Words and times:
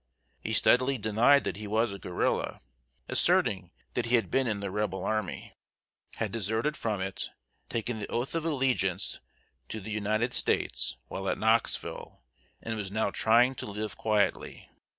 He 0.39 0.53
steadily 0.53 0.97
denied 0.97 1.43
that 1.43 1.57
he 1.57 1.67
was 1.67 1.93
a 1.93 1.99
guerrilla, 1.99 2.61
asserting 3.07 3.69
that 3.93 4.07
he 4.07 4.15
had 4.15 4.31
been 4.31 4.47
in 4.47 4.59
the 4.59 4.71
Rebel 4.71 5.05
army, 5.05 5.53
had 6.15 6.31
deserted 6.31 6.75
from 6.75 7.01
it, 7.01 7.29
taken 7.69 7.99
the 7.99 8.07
oath 8.09 8.33
of 8.33 8.43
allegiance 8.43 9.19
to 9.69 9.79
the 9.79 9.91
United 9.91 10.33
States 10.33 10.97
while 11.07 11.29
at 11.29 11.37
Knoxville, 11.37 12.23
and 12.63 12.75
was 12.77 12.91
now 12.91 13.11
trying 13.11 13.53
to 13.53 13.67
live 13.67 13.95
quietly. 13.95 14.71